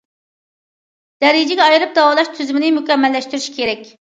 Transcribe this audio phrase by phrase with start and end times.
[1.25, 3.89] دەرىجىگە ئايرىپ داۋالاش تۈزۈمىنى مۇكەممەللەشتۈرۈش كېرەك.